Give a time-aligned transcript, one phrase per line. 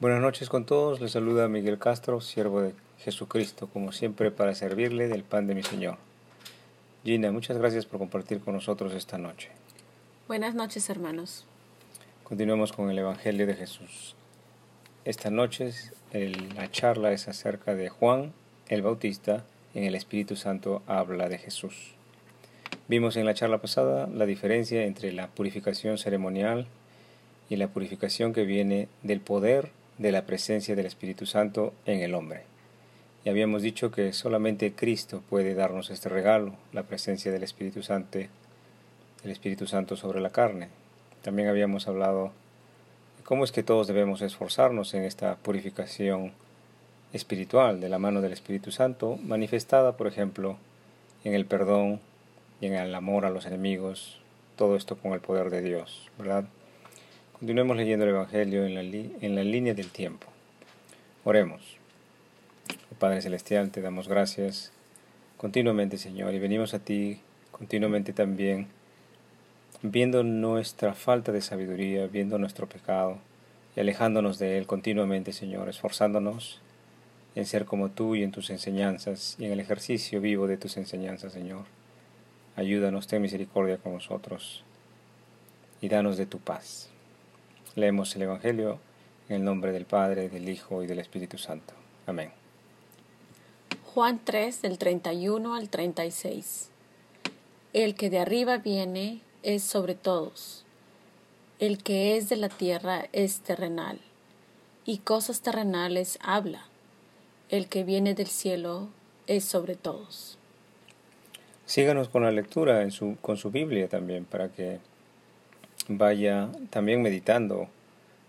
[0.00, 5.08] Buenas noches con todos, les saluda Miguel Castro, siervo de Jesucristo, como siempre para servirle
[5.08, 5.96] del pan de mi Señor.
[7.02, 9.50] Gina, muchas gracias por compartir con nosotros esta noche.
[10.28, 11.46] Buenas noches, hermanos.
[12.22, 14.14] Continuamos con el Evangelio de Jesús.
[15.04, 15.72] Esta noche
[16.54, 18.32] la charla es acerca de Juan
[18.68, 19.44] el Bautista,
[19.74, 21.94] en el Espíritu Santo habla de Jesús.
[22.86, 26.68] Vimos en la charla pasada la diferencia entre la purificación ceremonial
[27.50, 32.14] y la purificación que viene del poder de la presencia del Espíritu Santo en el
[32.14, 32.42] hombre.
[33.24, 38.18] Y habíamos dicho que solamente Cristo puede darnos este regalo, la presencia del Espíritu Santo,
[38.18, 40.68] el Espíritu Santo sobre la carne.
[41.22, 42.32] También habíamos hablado
[43.16, 46.32] de cómo es que todos debemos esforzarnos en esta purificación
[47.12, 50.56] espiritual de la mano del Espíritu Santo, manifestada, por ejemplo,
[51.24, 52.00] en el perdón
[52.60, 54.20] y en el amor a los enemigos,
[54.56, 56.44] todo esto con el poder de Dios, ¿verdad?
[57.38, 60.26] Continuemos leyendo el Evangelio en la, en línea del tiempo.
[61.22, 61.76] Oremos.
[62.98, 64.72] Padre Celestial, te damos gracias
[65.36, 67.20] continuamente, Señor, y venimos a ti
[67.52, 68.66] continuamente también,
[69.82, 73.18] viendo nuestra falta de sabiduría, viendo nuestro pecado
[73.76, 76.60] y alejándonos de él continuamente, Señor, esforzándonos
[77.36, 80.76] en ser como tú y en tus enseñanzas y en el ejercicio vivo de tus
[80.76, 81.66] enseñanzas, Señor.
[82.56, 84.64] Ayúdanos, ten misericordia con nosotros
[85.80, 86.90] y danos de tu paz.
[87.74, 88.78] Leemos el Evangelio
[89.28, 91.74] en el nombre del Padre, del Hijo y del Espíritu Santo.
[92.06, 92.30] Amén.
[93.94, 96.70] Juan 3 del 31 al 36.
[97.72, 100.64] El que de arriba viene es sobre todos.
[101.58, 103.98] El que es de la tierra es terrenal,
[104.84, 106.66] y cosas terrenales habla.
[107.48, 108.88] El que viene del cielo
[109.26, 110.38] es sobre todos.
[111.66, 114.78] Síganos con la lectura en su, con su Biblia también, para que
[115.88, 117.68] vaya también meditando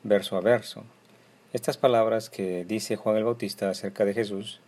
[0.03, 0.83] verso a verso.
[1.51, 4.61] Estas palabras que dice Juan el Bautista acerca de Jesús,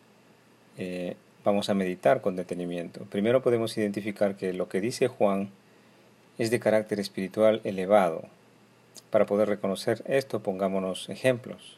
[0.78, 3.06] eh, vamos a meditar con detenimiento.
[3.06, 5.50] Primero podemos identificar que lo que dice Juan
[6.38, 8.24] es de carácter espiritual elevado.
[9.10, 11.78] Para poder reconocer esto, pongámonos ejemplos.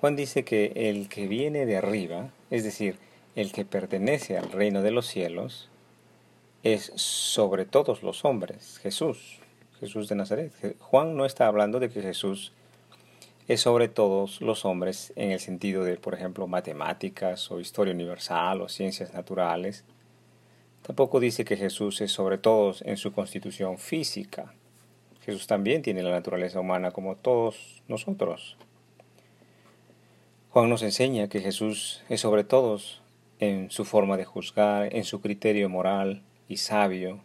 [0.00, 2.96] Juan dice que el que viene de arriba, es decir,
[3.36, 5.68] el que pertenece al reino de los cielos,
[6.62, 9.41] es sobre todos los hombres, Jesús.
[9.82, 10.52] Jesús de Nazaret.
[10.78, 12.52] Juan no está hablando de que Jesús
[13.48, 18.60] es sobre todos los hombres en el sentido de, por ejemplo, matemáticas o historia universal
[18.60, 19.82] o ciencias naturales.
[20.82, 24.54] Tampoco dice que Jesús es sobre todos en su constitución física.
[25.24, 28.56] Jesús también tiene la naturaleza humana como todos nosotros.
[30.50, 33.02] Juan nos enseña que Jesús es sobre todos
[33.40, 37.18] en su forma de juzgar, en su criterio moral y sabio,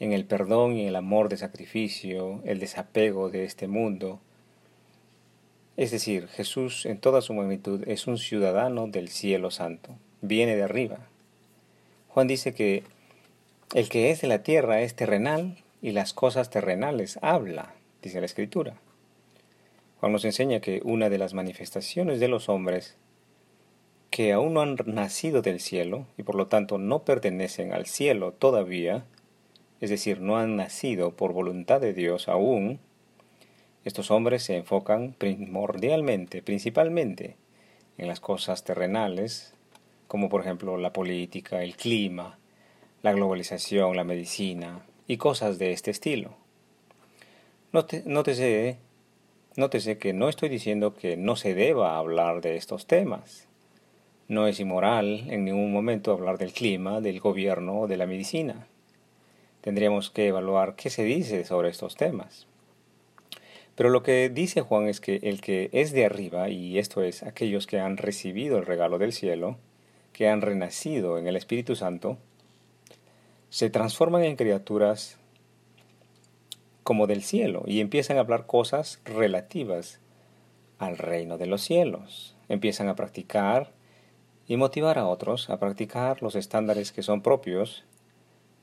[0.00, 4.20] en el perdón y el amor de sacrificio, el desapego de este mundo.
[5.76, 10.62] Es decir, Jesús en toda su magnitud es un ciudadano del cielo santo, viene de
[10.62, 10.98] arriba.
[12.08, 12.82] Juan dice que
[13.74, 18.26] el que es de la tierra es terrenal y las cosas terrenales habla, dice la
[18.26, 18.74] Escritura.
[20.00, 22.96] Juan nos enseña que una de las manifestaciones de los hombres
[24.10, 28.32] que aún no han nacido del cielo y por lo tanto no pertenecen al cielo
[28.32, 29.04] todavía,
[29.80, 32.80] es decir, no han nacido por voluntad de Dios aún,
[33.84, 37.36] estos hombres se enfocan primordialmente, principalmente,
[37.96, 39.54] en las cosas terrenales,
[40.08, 42.38] como por ejemplo la política, el clima,
[43.02, 46.34] la globalización, la medicina y cosas de este estilo.
[47.72, 48.78] nótese,
[49.56, 53.46] nótese que no estoy diciendo que no se deba hablar de estos temas.
[54.26, 58.66] No es inmoral en ningún momento hablar del clima, del gobierno o de la medicina
[59.68, 62.46] tendríamos que evaluar qué se dice sobre estos temas.
[63.74, 67.22] Pero lo que dice Juan es que el que es de arriba, y esto es
[67.22, 69.58] aquellos que han recibido el regalo del cielo,
[70.14, 72.16] que han renacido en el Espíritu Santo,
[73.50, 75.18] se transforman en criaturas
[76.82, 80.00] como del cielo y empiezan a hablar cosas relativas
[80.78, 82.34] al reino de los cielos.
[82.48, 83.70] Empiezan a practicar
[84.46, 87.84] y motivar a otros a practicar los estándares que son propios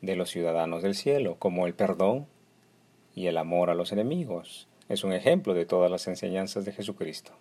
[0.02, 2.28] de los ciudadanos del cielo, como el perdón
[3.14, 4.68] y el amor a los enemigos.
[4.90, 7.32] Es un ejemplo de todas las enseñanzas de Jesucristo.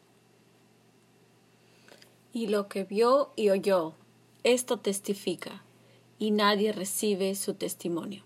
[2.33, 3.95] Y lo que vio y oyó,
[4.43, 5.63] esto testifica,
[6.19, 8.23] y nadie recibe su testimonio.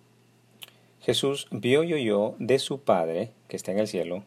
[1.00, 4.24] Jesús vio y oyó de su Padre, que está en el cielo,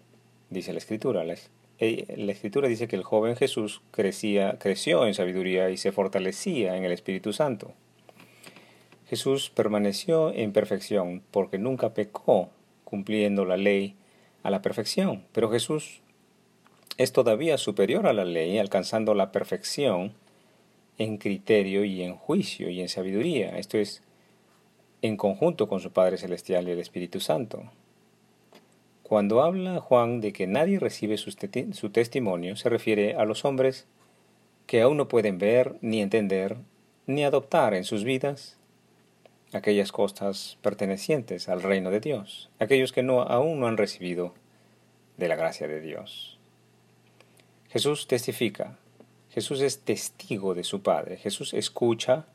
[0.50, 1.24] dice la Escritura.
[1.24, 1.36] La,
[1.80, 6.78] eh, la Escritura dice que el joven Jesús crecía, creció en sabiduría y se fortalecía
[6.78, 7.74] en el Espíritu Santo.
[9.12, 12.50] Jesús permaneció en perfección porque nunca pecó
[12.86, 13.96] cumpliendo la ley
[14.42, 15.26] a la perfección.
[15.34, 16.00] Pero Jesús
[16.96, 20.14] es todavía superior a la ley, alcanzando la perfección
[20.98, 23.58] en criterio y en juicio y en sabiduría.
[23.58, 24.02] Esto es
[25.02, 27.64] en conjunto con su Padre Celestial y el Espíritu Santo.
[29.04, 33.88] Cuando habla Juan de que nadie recibe su, su, testimonio, se refiere a los hombres
[34.68, 36.56] que aún no pueden ver, ni entender,
[37.08, 38.58] ni adoptar en sus vidas
[39.54, 44.34] aquellas cosas pertenecientes al reino de Dios, aquellos que no, aún no han recibido
[45.18, 46.40] de la gracia de Dios.
[47.70, 48.78] Jesús testifica,
[49.30, 52.26] Jesús es testigo de su Padre, Jesús escucha,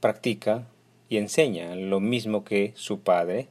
[0.00, 0.66] practica
[1.08, 3.48] y enseña lo mismo que su Padre.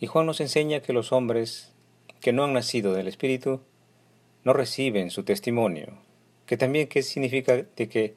[0.00, 1.72] Y Juan nos enseña que los hombres
[2.20, 3.60] que no han nacido del Espíritu
[4.42, 5.98] no reciben su testimonio,
[6.46, 8.14] que también qué significa de que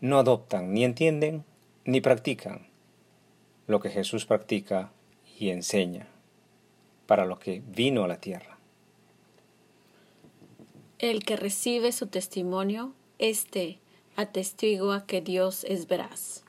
[0.00, 1.44] no adoptan, ni entienden,
[1.84, 2.66] ni practican
[3.66, 4.92] lo que Jesús practica
[5.38, 6.08] y enseña,
[7.06, 8.58] para lo que vino a la tierra.
[10.98, 13.78] El que recibe su testimonio, éste
[14.16, 16.42] atestigua que Dios es veraz.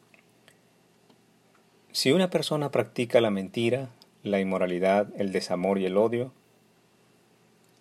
[1.92, 3.90] Si una persona practica la mentira,
[4.24, 6.32] la inmoralidad, el desamor y el odio,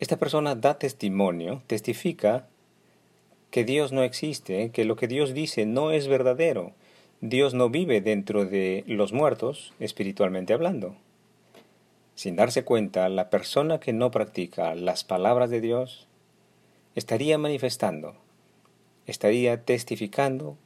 [0.01, 2.49] esta persona da testimonio, testifica
[3.51, 6.73] que Dios no existe, que lo que Dios dice no es verdadero.
[7.23, 10.97] Dios no vive dentro de los muertos, espiritualmente hablando.
[12.15, 16.09] Sin darse cuenta, la persona que no practica las palabras de Dios
[16.95, 18.17] estaría manifestando,
[19.07, 20.59] estaría testificando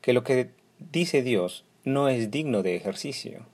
[0.00, 3.46] que lo que dice Dios no es digno de ejercicio,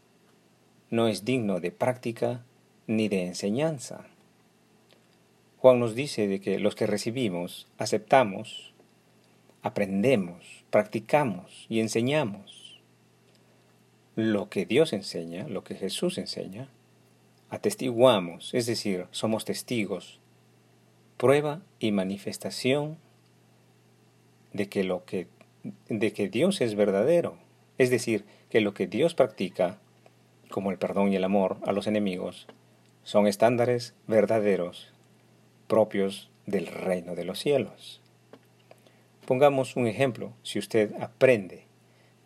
[0.89, 2.45] no es digno de práctica
[2.87, 4.07] ni de enseñanza.
[5.59, 8.73] Juan nos dice de que los que recibimos, aceptamos,
[9.63, 12.81] aprendemos, practicamos y enseñamos
[14.17, 16.69] lo que Dios enseña, lo que Jesús enseña,
[17.51, 20.19] atestiguamos, es decir, somos testigos
[21.23, 22.99] prueba y manifestación
[24.53, 25.29] de que lo que
[25.89, 27.37] de que Dios es verdadero,
[27.79, 29.79] es decir, que lo que Dios practica,
[30.51, 32.49] como el perdón y el amor a los enemigos,
[33.05, 34.93] son estándares verdaderos
[35.69, 38.02] propios del reino de los cielos.
[39.33, 41.65] Pongamos un ejemplo, si usted aprende,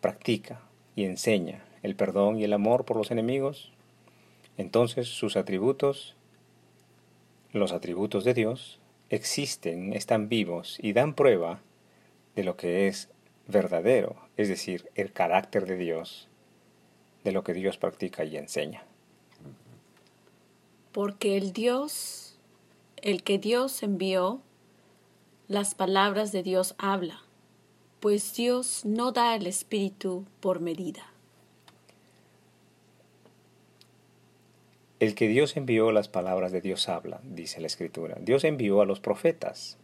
[0.01, 0.59] practica
[0.93, 3.71] y enseña el perdón y el amor por los enemigos,
[4.57, 6.17] entonces sus atributos,
[7.53, 11.61] los atributos de Dios, existen, están vivos y dan prueba
[12.35, 13.07] de lo que es
[13.47, 16.27] verdadero, es decir, el carácter de Dios,
[17.23, 18.83] de lo que Dios practica y enseña.
[20.91, 22.37] Porque el Dios,
[22.97, 24.41] el que Dios envió,
[25.47, 27.21] las palabras de Dios habla,
[28.01, 31.09] pues Dios no da el Espíritu por medida.
[34.99, 38.17] El que Dios envió las palabras de Dios habla, dice la Escritura.
[38.19, 39.77] Dios envió a los profetas,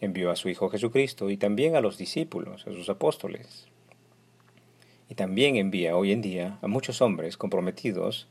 [0.00, 3.66] envió a su Hijo Jesucristo y también a los discípulos, a sus apóstoles.
[5.10, 8.26] Y también envía hoy en día a muchos hombres comprometidos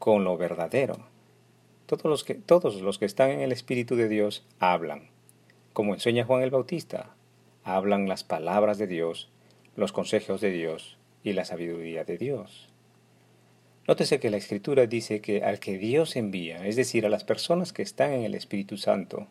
[0.00, 0.96] con lo verdadero.
[1.86, 5.13] Todos los que, todos los que están en el Espíritu de Dios hablan,
[5.74, 7.10] como enseña Juan el Bautista,
[7.64, 9.28] hablan las palabras de Dios,
[9.74, 12.70] los consejos de Dios y la sabiduría de Dios.
[13.88, 17.72] Nótese que la Escritura dice que al que Dios envía, es decir, a las personas
[17.72, 19.26] que están en el Espíritu Santo,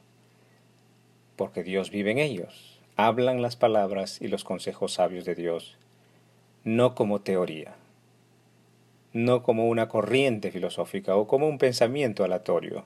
[1.37, 5.77] porque Dios vive en ellos, hablan las palabras y los consejos sabios de Dios,
[6.65, 7.75] no como teoría,
[9.13, 12.83] no como una corriente filosófica o como un pensamiento aleatorio,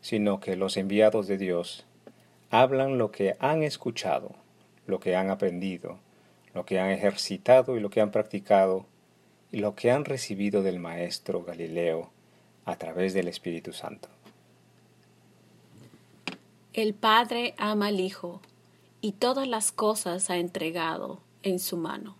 [0.00, 1.84] sino que los enviados de Dios
[2.50, 4.34] hablan lo que han escuchado,
[4.86, 5.98] lo que han aprendido,
[6.54, 8.86] lo que han ejercitado y lo que han practicado
[9.50, 12.10] lo que han recibido del Maestro Galileo
[12.64, 14.08] a través del Espíritu Santo.
[16.74, 18.40] El Padre ama al Hijo
[19.00, 22.16] y todas las cosas ha entregado en su mano.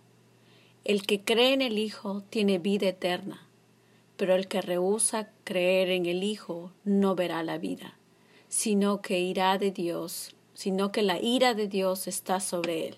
[0.85, 3.45] El que cree en el Hijo tiene vida eterna,
[4.17, 7.93] pero el que rehúsa creer en el Hijo no verá la vida,
[8.49, 12.97] sino que irá de Dios, sino que la ira de Dios está sobre él.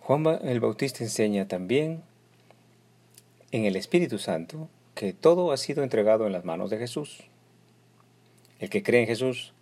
[0.00, 2.02] Juan el Bautista enseña también
[3.52, 7.24] en el Espíritu Santo que todo ha sido entregado en las manos de Jesús.
[8.58, 9.52] El que cree en Jesús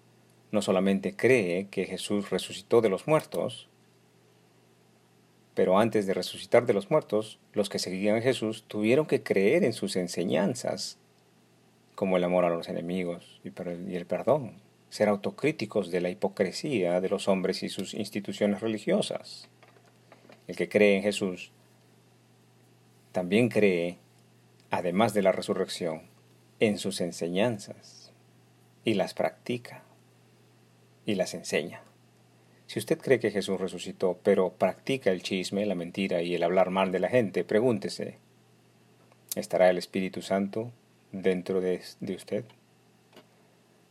[0.53, 3.69] no solamente cree que Jesús resucitó de los muertos,
[5.55, 9.65] pero antes de resucitar de los muertos, los que seguían a Jesús tuvieron que creer
[9.65, 10.99] en sus enseñanzas,
[11.95, 14.61] como el amor a los enemigos y el perdón,
[14.91, 19.49] ser autocríticos de la hipocresía de los hombres y sus instituciones religiosas.
[20.47, 21.51] El que cree en Jesús
[23.13, 23.99] también cree,
[24.71, 26.03] además de la resurrección,
[26.61, 28.13] en sus enseñanzas.
[28.87, 29.83] y las practica
[31.07, 31.81] y las enseña.
[32.67, 36.69] Si usted cree que Jesús resucitó, pero practica el chisme, la mentira y el hablar
[36.69, 38.19] mal de la gente, pregúntese,
[39.37, 40.71] ¿estará el Espíritu Santo
[41.15, 41.81] dentro de,
[42.15, 42.45] usted?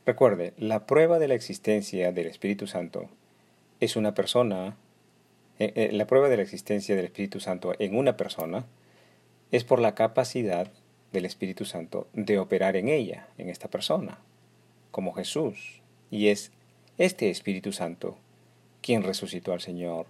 [0.06, 3.10] Recuerde, la prueba de la existencia del Espíritu Santo
[3.80, 4.75] es una persona,
[5.60, 8.65] eh, eh, la prueba de la existencia del Espíritu Santo en una persona
[9.51, 10.72] es por la capacidad
[11.13, 14.20] del Espíritu Santo de operar en ella, en esta persona,
[14.92, 15.82] como Jesús.
[16.12, 16.51] Y es
[16.98, 18.18] este Espíritu Santo
[18.82, 20.08] quien resucitó al Señor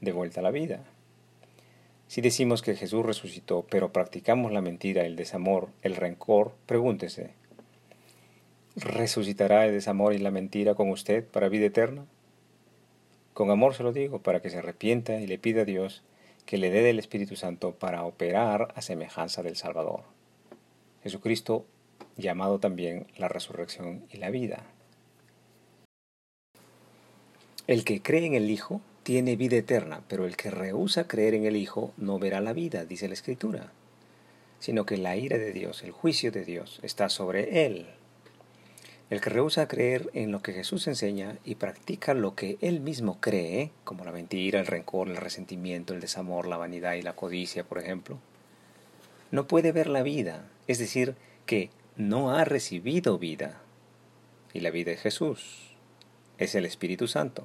[0.00, 0.84] de vuelta a la vida.
[2.08, 7.32] Si decimos que Jesús resucitó, pero practicamos la mentira, el desamor, el rencor, pregúntese,
[8.76, 12.06] ¿resucitará el desamor y la mentira con usted para vida eterna?
[13.34, 16.02] Con amor se lo digo, para que se arrepienta y le pida a Dios
[16.46, 20.04] que le dé del Espíritu Santo para operar a semejanza del Salvador.
[21.02, 21.66] Jesucristo,
[22.16, 24.64] llamado también la resurrección y la vida.
[27.66, 31.44] El que cree en el Hijo tiene vida eterna, pero el que rehúsa creer en
[31.46, 33.70] el Hijo no verá la vida, dice la Escritura,
[34.58, 37.86] sino que la ira de Dios, el juicio de Dios, está sobre él.
[39.08, 43.20] El que rehúsa creer en lo que Jesús enseña y practica lo que él mismo
[43.20, 47.62] cree, como la mentira, el rencor, el resentimiento, el desamor, la vanidad y la codicia,
[47.62, 48.18] por ejemplo,
[49.30, 51.14] no puede ver la vida, es decir,
[51.46, 53.60] que no ha recibido vida.
[54.52, 55.76] Y la vida es Jesús,
[56.38, 57.44] es el Espíritu Santo.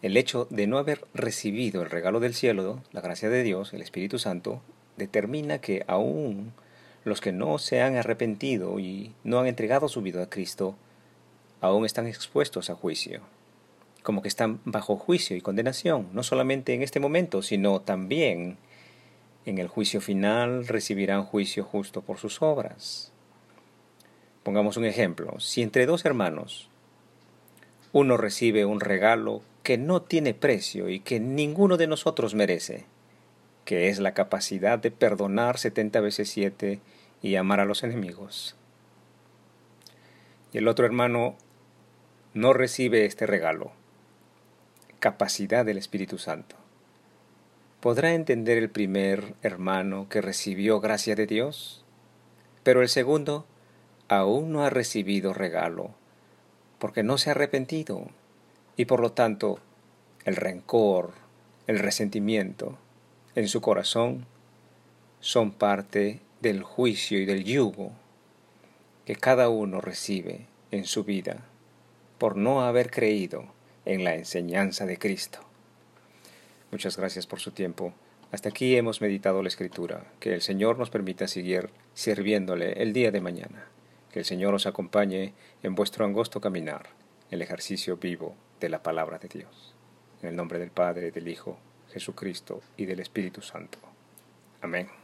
[0.00, 3.82] El hecho de no haber recibido el regalo del cielo, la gracia de Dios, el
[3.82, 4.62] Espíritu Santo,
[4.96, 6.52] determina que aún
[7.04, 10.76] los que no se han arrepentido y no han entregado su vida a Cristo,
[11.60, 13.22] aún están expuestos a juicio,
[14.04, 18.56] como que están bajo juicio y condenación, no solamente en este momento, sino también
[19.46, 23.12] en el juicio final recibirán juicio justo por sus obras.
[24.44, 25.40] Pongamos un ejemplo.
[25.40, 26.68] Si entre dos hermanos
[27.92, 32.86] uno recibe un regalo que no tiene precio y que ninguno de nosotros merece,
[33.64, 36.80] que es la capacidad de perdonar setenta veces siete
[37.22, 38.56] y amar a los enemigos.
[40.52, 41.36] Y el otro hermano
[42.34, 43.72] no recibe este regalo,
[45.00, 46.56] capacidad del Espíritu Santo.
[47.80, 51.84] ¿Podrá entender el primer hermano que recibió gracia de Dios?
[52.62, 53.46] Pero el segundo
[54.08, 55.94] aún no ha recibido regalo,
[56.78, 58.06] porque no se ha arrepentido,
[58.76, 59.58] y por lo tanto
[60.24, 61.12] el rencor,
[61.66, 62.78] el resentimiento
[63.34, 64.26] en su corazón
[65.20, 67.92] son parte del juicio y del yugo
[69.04, 71.44] que cada uno recibe en su vida
[72.18, 73.44] por no haber creído
[73.84, 75.40] en la enseñanza de Cristo.
[76.70, 77.94] Muchas gracias por su tiempo.
[78.30, 80.04] Hasta aquí hemos meditado la Escritura.
[80.20, 83.66] Que el Señor nos permita seguir sirviéndole el día de mañana.
[84.12, 86.90] Que el Señor os acompañe en vuestro angosto caminar,
[87.30, 89.74] el ejercicio vivo de la palabra de Dios.
[90.22, 91.58] En el nombre del Padre, del Hijo,
[91.92, 93.78] Jesucristo y del Espíritu Santo.
[94.60, 94.97] Amén.